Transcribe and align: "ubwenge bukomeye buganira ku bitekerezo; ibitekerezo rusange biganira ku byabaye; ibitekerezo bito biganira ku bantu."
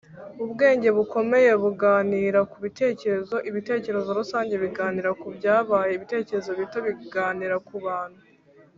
"ubwenge 0.43 0.89
bukomeye 0.97 1.51
buganira 1.63 2.39
ku 2.51 2.57
bitekerezo; 2.65 3.35
ibitekerezo 3.49 4.09
rusange 4.19 4.53
biganira 4.63 5.09
ku 5.19 5.27
byabaye; 5.37 5.91
ibitekerezo 5.93 6.51
bito 6.59 6.77
biganira 6.87 7.55
ku 7.67 7.75
bantu." 7.85 8.21